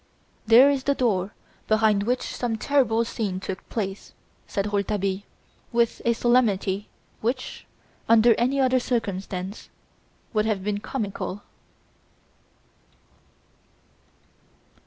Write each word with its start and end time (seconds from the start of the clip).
"There 0.47 0.71
is 0.71 0.85
the 0.85 0.95
door 0.95 1.31
behind 1.67 2.01
which 2.01 2.35
some 2.35 2.55
terrible 2.57 3.05
scene 3.05 3.39
took 3.39 3.69
place," 3.69 4.13
said 4.47 4.73
Rouletabille, 4.73 5.21
with 5.71 6.01
a 6.05 6.13
solemnity 6.13 6.89
which, 7.19 7.67
under 8.09 8.33
any 8.33 8.59
other 8.59 8.79
circumstances, 8.79 9.69
would 10.33 10.47
have 10.47 10.63
been 10.63 10.79
comical. 10.79 11.43